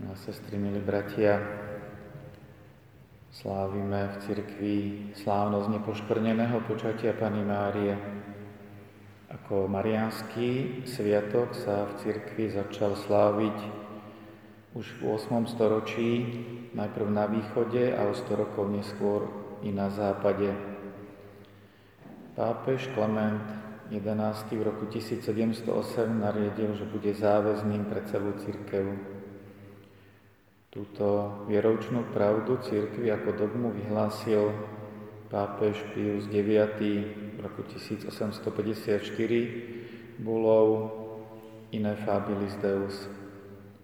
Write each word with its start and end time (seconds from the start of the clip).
a 0.00 0.16
sestry, 0.16 0.56
milí 0.56 0.80
bratia, 0.80 1.36
slávime 3.28 4.08
v 4.08 4.16
cirkvi 4.24 4.76
slávnosť 5.20 5.68
nepoškvrneného 5.68 6.64
počatia 6.64 7.12
Pany 7.12 7.44
Márie. 7.44 7.92
Ako 9.28 9.68
mariánsky 9.68 10.80
sviatok 10.88 11.52
sa 11.52 11.84
v 11.84 11.92
cirkvi 12.08 12.48
začal 12.48 12.96
sláviť 12.96 13.58
už 14.72 14.86
v 14.96 15.12
8. 15.12 15.44
storočí, 15.52 16.10
najprv 16.72 17.08
na 17.12 17.28
východe 17.28 17.92
a 17.92 18.08
o 18.08 18.16
100 18.16 18.32
rokov 18.32 18.72
neskôr 18.72 19.28
i 19.60 19.76
na 19.76 19.92
západe. 19.92 20.56
Pápež 22.32 22.88
Klement 22.96 23.44
11. 23.92 24.08
v 24.56 24.62
roku 24.64 24.88
1708 24.88 25.68
nariadil, 26.08 26.80
že 26.80 26.88
bude 26.88 27.12
záväzným 27.12 27.92
pre 27.92 28.00
celú 28.08 28.32
církev. 28.40 29.20
Túto 30.72 31.44
vieroučnú 31.52 32.16
pravdu 32.16 32.56
církvy 32.64 33.12
ako 33.12 33.36
dogmu 33.36 33.76
vyhlásil 33.76 34.56
pápež 35.28 35.76
Pius 35.92 36.24
IX 36.32 36.80
v 37.36 37.38
roku 37.44 37.60
1854 37.68 39.04
bulou 40.16 40.88
Ineffabilis 41.76 42.56
Deus. 42.64 43.04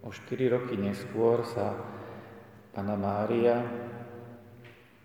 O 0.01 0.09
štyri 0.09 0.49
roky 0.49 0.81
neskôr 0.81 1.45
sa 1.45 1.77
Pana 2.73 2.97
Mária 2.97 3.61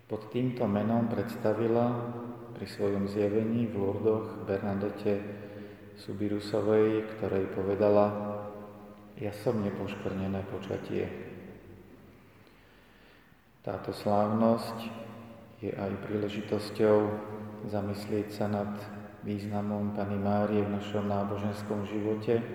pod 0.09 0.33
týmto 0.33 0.65
menom 0.65 1.05
predstavila 1.05 2.01
pri 2.57 2.65
svojom 2.65 3.05
zjavení 3.05 3.69
v 3.69 3.77
Lurdoch 3.77 4.41
Bernadete 4.49 5.21
Subirusovej, 6.01 7.13
ktorej 7.13 7.45
povedala, 7.53 8.09
ja 9.21 9.29
som 9.37 9.61
nepoškvrnené 9.61 10.49
počatie. 10.49 11.34
Táto 13.65 13.89
slávnosť 13.89 14.77
je 15.57 15.73
aj 15.73 16.05
príležitosťou 16.05 16.97
zamyslieť 17.65 18.29
sa 18.29 18.45
nad 18.45 18.69
významom 19.25 19.97
Pany 19.97 20.21
Márie 20.21 20.61
v 20.61 20.77
našom 20.77 21.09
náboženskom 21.09 21.81
živote, 21.89 22.45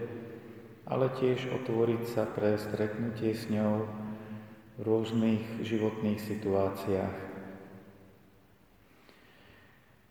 ale 0.87 1.11
tiež 1.19 1.51
otvoriť 1.51 2.03
sa 2.07 2.31
pre 2.31 2.55
stretnutie 2.55 3.35
s 3.35 3.51
ňou 3.51 3.91
v 4.79 4.81
rôznych 4.87 5.67
životných 5.67 6.23
situáciách. 6.23 7.17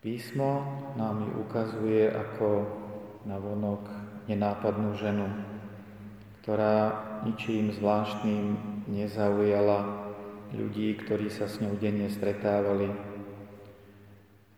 Písmo 0.04 0.52
nám 1.00 1.32
ju 1.32 1.48
ukazuje 1.48 2.12
ako 2.12 2.68
navonok 3.24 3.88
nenápadnú 4.28 5.00
ženu, 5.00 5.32
ktorá 6.44 6.92
ničím 7.24 7.72
zvláštnym 7.72 8.60
nezaujala 8.92 10.09
ľudí, 10.54 10.98
ktorí 11.06 11.30
sa 11.30 11.46
s 11.46 11.62
ňou 11.62 11.78
denne 11.78 12.10
stretávali. 12.10 12.90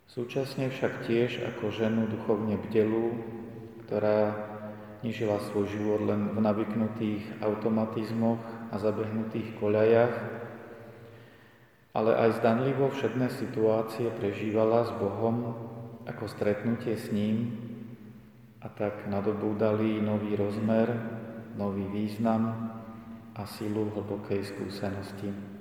Súčasne 0.08 0.68
však 0.68 1.08
tiež 1.08 1.44
ako 1.56 1.72
ženu 1.72 2.08
duchovne 2.08 2.60
bdelú, 2.60 3.16
ktorá 3.88 4.36
nežila 5.04 5.40
svoj 5.52 5.72
život 5.72 6.02
len 6.04 6.36
v 6.36 6.40
navyknutých 6.40 7.24
automatizmoch 7.44 8.40
a 8.72 8.76
zabehnutých 8.76 9.56
koľajach, 9.60 10.16
ale 11.92 12.12
aj 12.16 12.40
zdanlivo 12.40 12.88
všedné 12.92 13.28
situácie 13.36 14.08
prežívala 14.16 14.88
s 14.88 14.92
Bohom 14.96 15.56
ako 16.08 16.24
stretnutie 16.28 16.96
s 16.96 17.12
ním 17.12 17.56
a 18.64 18.72
tak 18.72 19.08
nadobúdali 19.12 20.00
nový 20.00 20.40
rozmer, 20.40 20.88
nový 21.60 21.84
význam 21.92 22.72
a 23.36 23.44
silu 23.44 23.92
hlbokej 23.92 24.44
skúsenosti 24.44 25.52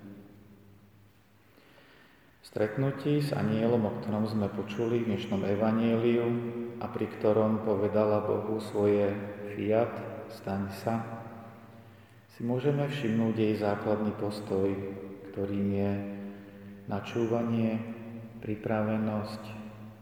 stretnutí 2.50 3.22
s 3.22 3.30
anielom, 3.30 3.86
o 3.86 3.92
ktorom 4.02 4.26
sme 4.26 4.50
počuli 4.50 5.06
v 5.06 5.14
dnešnom 5.14 5.46
evaníliu 5.46 6.26
a 6.82 6.90
pri 6.90 7.06
ktorom 7.06 7.62
povedala 7.62 8.26
Bohu 8.26 8.58
svoje 8.58 9.14
fiat, 9.54 9.94
staň 10.34 10.66
sa, 10.82 10.94
si 12.34 12.42
môžeme 12.42 12.90
všimnúť 12.90 13.34
jej 13.38 13.54
základný 13.54 14.10
postoj, 14.18 14.66
ktorým 15.30 15.68
je 15.78 15.92
načúvanie, 16.90 17.78
pripravenosť, 18.42 19.42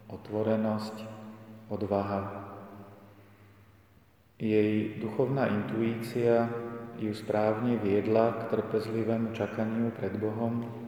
otvorenosť, 0.08 0.96
odvaha. 1.68 2.48
Jej 4.40 4.96
duchovná 5.04 5.52
intuícia 5.52 6.48
ju 6.96 7.12
správne 7.12 7.76
viedla 7.76 8.40
k 8.40 8.56
trpezlivému 8.56 9.36
čakaniu 9.36 9.92
pred 9.92 10.16
Bohom, 10.16 10.87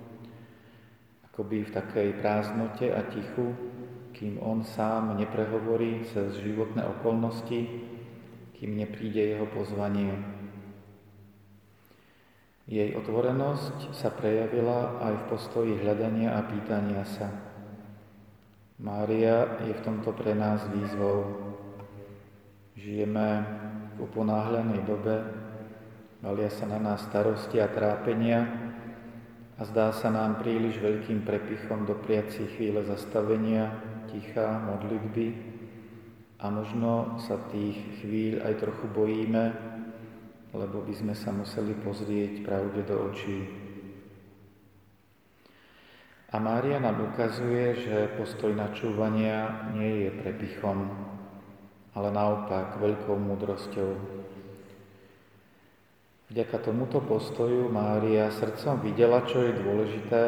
akoby 1.41 1.65
v 1.65 1.73
takej 1.73 2.09
prázdnote 2.21 2.93
a 2.93 3.01
tichu, 3.09 3.57
kým 4.13 4.37
on 4.45 4.61
sám 4.61 5.17
neprehovorí 5.17 6.05
cez 6.13 6.37
životné 6.37 6.85
okolnosti, 6.85 7.65
kým 8.61 8.77
nepríde 8.77 9.25
jeho 9.25 9.49
pozvanie. 9.49 10.21
Jej 12.69 12.93
otvorenosť 12.93 13.97
sa 13.97 14.13
prejavila 14.13 15.01
aj 15.01 15.15
v 15.17 15.25
postoji 15.33 15.73
hľadania 15.81 16.37
a 16.37 16.45
pýtania 16.45 17.09
sa. 17.09 17.33
Mária 18.77 19.65
je 19.65 19.73
v 19.73 19.81
tomto 19.81 20.13
pre 20.13 20.37
nás 20.37 20.61
výzvou. 20.69 21.25
Žijeme 22.77 23.29
v 23.97 24.05
uponáhľanej 24.05 24.85
dobe, 24.85 25.25
valia 26.21 26.53
sa 26.53 26.69
na 26.69 26.77
nás 26.77 27.01
starosti 27.09 27.65
a 27.65 27.73
trápenia, 27.73 28.70
a 29.61 29.69
zdá 29.69 29.93
sa 29.93 30.09
nám 30.09 30.41
príliš 30.41 30.81
veľkým 30.81 31.21
prepichom 31.21 31.85
dopriať 31.85 32.33
si 32.33 32.45
chvíle 32.57 32.81
zastavenia, 32.81 33.77
ticha, 34.09 34.57
modlitby 34.57 35.37
a 36.41 36.49
možno 36.49 37.21
sa 37.21 37.37
tých 37.53 37.77
chvíľ 38.01 38.41
aj 38.41 38.55
trochu 38.57 38.89
bojíme, 38.89 39.45
lebo 40.57 40.81
by 40.81 40.95
sme 40.97 41.13
sa 41.13 41.29
museli 41.37 41.77
pozrieť 41.77 42.41
pravde 42.41 42.89
do 42.89 43.13
očí. 43.13 43.39
A 46.33 46.41
Mária 46.41 46.81
nám 46.81 47.13
ukazuje, 47.13 47.85
že 47.85 48.17
postoj 48.17 48.57
načúvania 48.57 49.69
nie 49.77 50.09
je 50.09 50.11
prepichom, 50.25 50.89
ale 51.93 52.09
naopak 52.09 52.81
veľkou 52.81 53.19
múdrosťou, 53.19 54.20
Vďaka 56.31 56.63
tomuto 56.63 57.03
postoju 57.03 57.75
Mária 57.75 58.31
srdcom 58.31 58.79
videla, 58.87 59.27
čo 59.27 59.43
je 59.43 59.51
dôležité, 59.51 60.23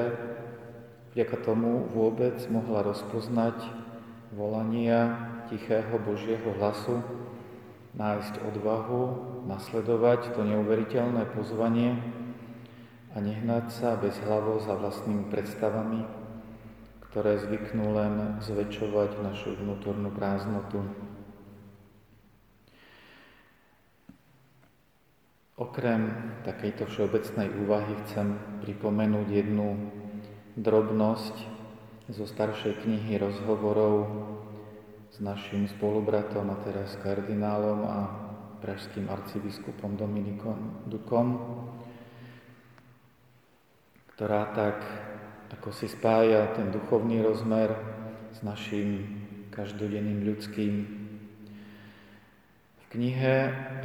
vďaka 1.15 1.37
tomu 1.47 1.87
vôbec 1.95 2.43
mohla 2.51 2.83
rozpoznať 2.83 3.63
volania 4.35 5.31
tichého 5.47 5.95
Božieho 6.03 6.59
hlasu, 6.59 6.99
nájsť 7.95 8.35
odvahu, 8.51 9.03
nasledovať 9.47 10.35
to 10.35 10.43
neuveriteľné 10.43 11.23
pozvanie 11.39 11.95
a 13.15 13.23
nehnať 13.23 13.71
sa 13.71 13.95
bez 13.95 14.19
hlavo 14.27 14.59
za 14.59 14.75
vlastnými 14.75 15.31
predstavami, 15.31 16.03
ktoré 17.15 17.39
zvyknú 17.47 17.95
len 17.95 18.43
zväčšovať 18.43 19.23
našu 19.23 19.55
vnútornú 19.55 20.11
prázdnotu. 20.11 20.83
Okrem 25.61 26.33
takejto 26.49 26.89
všeobecnej 26.89 27.53
úvahy 27.61 27.93
chcem 28.05 28.41
pripomenúť 28.65 29.29
jednu 29.29 29.77
drobnosť 30.57 31.37
zo 32.09 32.25
staršej 32.25 32.89
knihy 32.89 33.21
rozhovorov 33.21 34.09
s 35.13 35.21
našim 35.21 35.69
spolubratom 35.69 36.49
a 36.49 36.57
teraz 36.65 36.97
kardinálom 37.05 37.85
a 37.85 37.99
pražským 38.65 39.13
arcibiskupom 39.13 39.93
Dominikom 40.01 40.89
Dukom, 40.89 41.37
ktorá 44.17 44.57
tak 44.57 44.79
ako 45.53 45.69
si 45.69 45.85
spája 45.85 46.49
ten 46.57 46.73
duchovný 46.73 47.21
rozmer 47.21 47.77
s 48.33 48.41
našim 48.41 49.21
každodenným 49.53 50.25
ľudským 50.25 51.02
knihe 52.93 53.37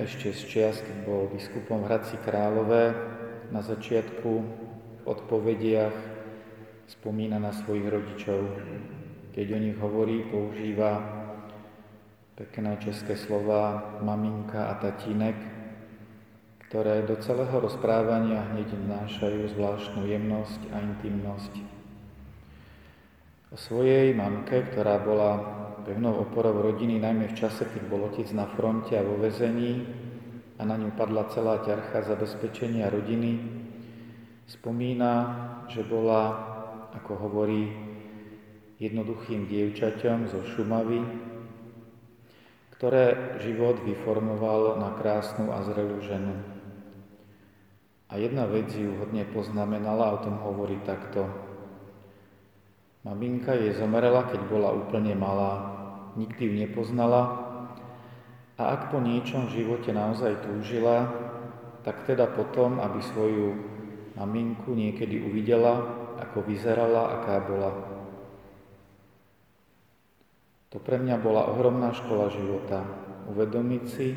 ešte 0.03 0.35
z 0.35 0.41
čias, 0.51 0.77
keď 0.83 0.97
bol 1.07 1.31
biskupom 1.31 1.87
Hradci 1.87 2.19
Králové, 2.27 2.91
na 3.47 3.63
začiatku 3.63 4.31
v 4.43 5.01
odpovediach 5.07 5.95
spomína 6.91 7.39
na 7.39 7.55
svojich 7.55 7.87
rodičov. 7.87 8.43
Keď 9.31 9.47
o 9.55 9.59
nich 9.63 9.77
hovorí, 9.79 10.27
používa 10.27 10.99
pekné 12.35 12.75
české 12.83 13.15
slova 13.15 13.95
maminka 14.03 14.67
a 14.67 14.73
tatínek, 14.75 15.39
ktoré 16.67 17.07
do 17.07 17.15
celého 17.23 17.63
rozprávania 17.63 18.43
hneď 18.51 18.75
vnášajú 18.75 19.47
zvláštnu 19.55 20.03
jemnosť 20.03 20.61
a 20.75 20.83
intimnosť. 20.83 21.76
O 23.47 23.55
svojej 23.55 24.11
mamke, 24.11 24.59
ktorá 24.59 24.99
bola 24.99 25.39
pevnou 25.87 26.19
oporou 26.19 26.59
rodiny, 26.59 26.99
najmä 26.99 27.31
v 27.31 27.37
čase, 27.39 27.63
keď 27.63 27.87
bol 27.87 28.11
na 28.35 28.43
fronte 28.51 28.91
a 28.91 29.07
vo 29.07 29.15
vezení, 29.15 29.87
a 30.59 30.67
na 30.67 30.75
ňu 30.75 30.91
padla 30.99 31.31
celá 31.31 31.63
ťarcha 31.63 32.03
zabezpečenia 32.11 32.91
rodiny, 32.91 33.39
spomína, 34.51 35.13
že 35.71 35.87
bola, 35.87 36.35
ako 36.91 37.11
hovorí, 37.23 37.71
jednoduchým 38.83 39.47
dievčaťom 39.47 40.27
zo 40.27 40.43
Šumavy, 40.43 41.01
ktoré 42.75 43.39
život 43.41 43.79
vyformoval 43.81 44.75
na 44.75 44.91
krásnu 44.99 45.55
a 45.55 45.63
zrelú 45.63 46.03
ženu. 46.03 46.35
A 48.11 48.19
jedna 48.19 48.43
vec 48.43 48.75
ju 48.75 48.91
hodne 49.01 49.23
poznamenala, 49.31 50.13
o 50.13 50.21
tom 50.21 50.35
hovorí 50.43 50.83
takto. 50.83 51.25
Maminka 53.05 53.53
jej 53.53 53.75
zomrela, 53.75 54.25
keď 54.29 54.41
bola 54.47 54.73
úplne 54.73 55.13
malá. 55.13 55.53
Nikdy 56.17 56.41
ju 56.49 56.53
nepoznala, 56.65 57.47
a 58.57 58.73
ak 58.73 58.89
po 58.89 58.97
niečom 58.97 59.45
v 59.47 59.61
živote 59.61 59.93
naozaj 59.93 60.41
túžila, 60.41 61.05
tak 61.85 62.09
teda 62.09 62.25
potom, 62.25 62.81
aby 62.81 62.99
svoju 63.05 63.53
maminku 64.17 64.73
niekedy 64.73 65.21
uvidela, 65.21 65.77
ako 66.17 66.41
vyzerala, 66.41 67.21
aká 67.21 67.37
bola. 67.45 67.71
To 70.73 70.81
pre 70.81 70.97
mňa 70.97 71.21
bola 71.21 71.53
ohromná 71.53 71.93
škola 71.93 72.33
života. 72.33 72.81
Uvedomiť 73.29 73.83
si, 73.85 74.07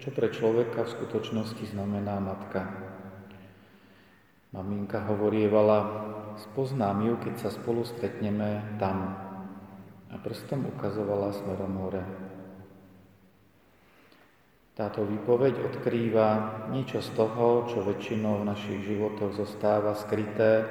čo 0.00 0.08
pre 0.08 0.32
človeka 0.32 0.88
v 0.88 0.92
skutočnosti 0.96 1.76
znamená 1.76 2.16
matka. 2.16 2.64
Maminka 4.56 5.04
hovorievala, 5.04 5.78
spoznám 6.38 7.04
ju, 7.06 7.14
keď 7.20 7.34
sa 7.40 7.50
spolu 7.50 7.84
stretneme 7.84 8.78
tam. 8.80 9.16
A 10.12 10.14
prstom 10.20 10.68
ukazovala 10.70 11.34
smerom 11.34 11.74
hore. 11.82 12.04
Táto 14.76 15.08
výpoveď 15.08 15.56
odkrýva 15.72 16.28
niečo 16.68 17.00
z 17.00 17.16
toho, 17.16 17.64
čo 17.64 17.80
väčšinou 17.80 18.44
v 18.44 18.48
našich 18.52 18.84
životoch 18.84 19.32
zostáva 19.32 19.96
skryté, 19.96 20.68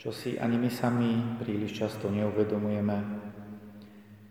čo 0.00 0.08
si 0.08 0.40
ani 0.40 0.56
my 0.56 0.70
sami 0.72 1.10
príliš 1.36 1.84
často 1.84 2.08
neuvedomujeme, 2.08 2.98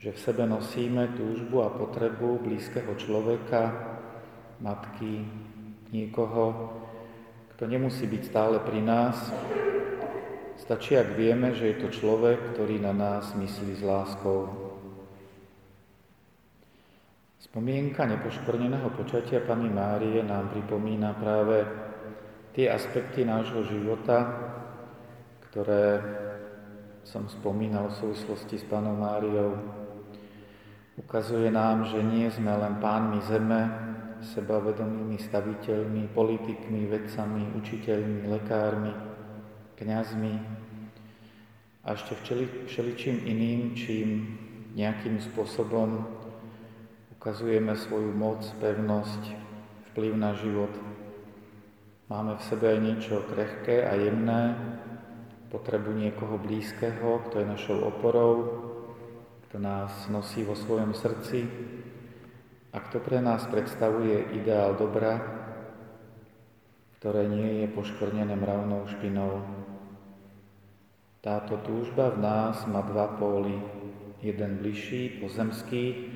že 0.02 0.10
v 0.10 0.24
sebe 0.26 0.50
nosíme 0.50 1.14
túžbu 1.14 1.62
a 1.62 1.70
potrebu 1.70 2.42
blízkeho 2.42 2.98
človeka, 2.98 3.62
matky, 4.58 5.22
niekoho, 5.94 6.74
kto 7.54 7.70
nemusí 7.70 8.10
byť 8.10 8.22
stále 8.26 8.58
pri 8.58 8.82
nás. 8.82 9.18
Stačí, 10.58 10.98
ak 10.98 11.14
vieme, 11.14 11.54
že 11.54 11.70
je 11.70 11.78
to 11.86 11.94
človek, 11.94 12.58
ktorý 12.58 12.82
na 12.82 12.90
nás 12.90 13.38
myslí 13.38 13.78
s 13.78 13.84
láskou. 13.86 14.50
Spomienka 17.38 18.10
nepoškvrneného 18.10 18.90
počatia 18.98 19.46
Pani 19.46 19.70
Márie 19.70 20.26
nám 20.26 20.50
pripomína 20.50 21.14
práve 21.14 21.62
tie 22.58 22.74
aspekty 22.74 23.22
nášho 23.22 23.70
života, 23.70 24.18
ktoré 25.48 26.02
som 27.06 27.30
spomínal 27.30 27.94
v 27.94 27.98
súvislosti 28.02 28.58
s 28.58 28.66
Pánom 28.66 28.98
Máriou. 28.98 29.62
Ukazuje 30.98 31.54
nám, 31.54 31.86
že 31.86 32.02
nie 32.02 32.26
sme 32.34 32.58
len 32.58 32.82
pánmi 32.82 33.22
zeme, 33.30 33.62
sebavedomými 34.34 35.22
staviteľmi, 35.22 36.10
politikmi, 36.18 36.90
vedcami, 36.90 37.54
učiteľmi, 37.62 38.26
lekármi, 38.26 38.92
kňazmi 39.78 40.34
a 41.86 41.94
ešte 41.94 42.18
všeličím 42.68 43.24
iným, 43.24 43.62
čím 43.78 44.10
nejakým 44.76 45.22
spôsobom 45.22 46.04
ukazujeme 47.18 47.74
svoju 47.78 48.12
moc, 48.14 48.44
pevnosť, 48.62 49.24
vplyv 49.94 50.14
na 50.18 50.36
život. 50.38 50.74
Máme 52.12 52.38
v 52.38 52.46
sebe 52.46 52.76
aj 52.76 52.80
niečo 52.82 53.26
krehké 53.30 53.88
a 53.88 53.96
jemné, 53.96 54.56
potrebu 55.48 55.96
niekoho 55.96 56.36
blízkeho, 56.38 57.28
kto 57.28 57.40
je 57.40 57.48
našou 57.48 57.78
oporou, 57.88 58.36
kto 59.48 59.58
nás 59.64 59.92
nosí 60.12 60.44
vo 60.44 60.56
svojom 60.56 60.92
srdci 60.92 61.48
a 62.76 62.78
kto 62.84 63.00
pre 63.00 63.24
nás 63.24 63.48
predstavuje 63.48 64.36
ideál 64.36 64.76
dobra, 64.76 65.37
ktoré 66.98 67.30
nie 67.30 67.62
je 67.62 67.68
poškvrnené 67.78 68.34
mravnou 68.34 68.90
špinou. 68.90 69.46
Táto 71.22 71.62
túžba 71.62 72.10
v 72.10 72.26
nás 72.26 72.66
má 72.66 72.82
dva 72.82 73.14
póly. 73.22 73.54
Jeden 74.18 74.58
bližší, 74.58 75.22
pozemský, 75.22 76.10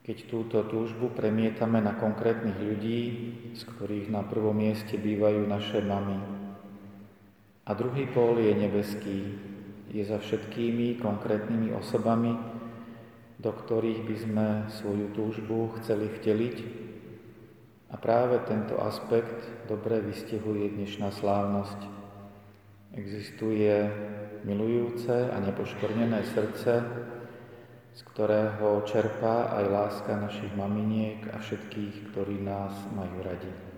keď 0.00 0.16
túto 0.32 0.64
túžbu 0.64 1.12
premietame 1.12 1.84
na 1.84 1.92
konkrétnych 1.92 2.56
ľudí, 2.56 3.00
z 3.52 3.62
ktorých 3.68 4.08
na 4.08 4.24
prvom 4.24 4.56
mieste 4.56 4.96
bývajú 4.96 5.44
naše 5.44 5.84
mamy. 5.84 6.16
A 7.68 7.70
druhý 7.76 8.08
pól 8.08 8.40
je 8.40 8.56
nebeský, 8.56 9.18
je 9.92 10.02
za 10.02 10.16
všetkými 10.16 10.96
konkrétnymi 11.04 11.76
osobami, 11.76 12.32
do 13.36 13.52
ktorých 13.52 14.00
by 14.08 14.16
sme 14.16 14.46
svoju 14.80 15.06
túžbu 15.12 15.76
chceli 15.80 16.08
vteliť. 16.08 16.56
A 17.90 17.96
práve 17.98 18.38
tento 18.46 18.78
aspekt 18.78 19.66
dobre 19.66 19.98
vystihuje 19.98 20.70
dnešná 20.70 21.10
slávnosť. 21.10 21.80
Existuje 22.94 23.90
milujúce 24.46 25.30
a 25.30 25.36
nepoškornené 25.42 26.22
srdce, 26.30 26.86
z 27.90 28.00
ktorého 28.14 28.86
čerpá 28.86 29.58
aj 29.58 29.64
láska 29.66 30.12
našich 30.16 30.54
maminiek 30.54 31.34
a 31.34 31.42
všetkých, 31.42 32.14
ktorí 32.14 32.38
nás 32.38 32.72
majú 32.94 33.26
radi. 33.26 33.69